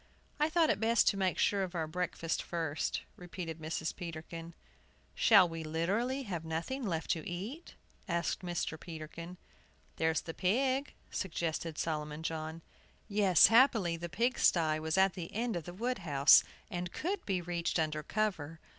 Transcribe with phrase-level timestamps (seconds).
[0.39, 3.95] "I thought it best to make sure of our breakfast first," repeated Mrs.
[3.95, 4.55] Peterkin.
[5.13, 7.75] "Shall we literally have nothing left to eat?"
[8.07, 8.79] asked Mr.
[8.79, 9.37] Peterkin.
[9.97, 12.63] "There's the pig!" suggested Solomon John.
[13.07, 17.39] Yes, happily, the pigsty was at the end of the wood house, and could be
[17.39, 18.59] reached under cover.